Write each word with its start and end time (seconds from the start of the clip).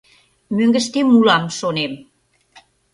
Мӧҥгыштем 0.55 1.07
улам, 1.17 1.43
шонем. 1.57 1.93